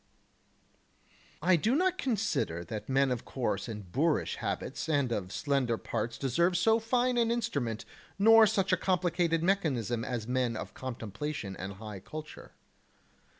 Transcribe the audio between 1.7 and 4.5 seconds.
not consider that men of coarse and boorish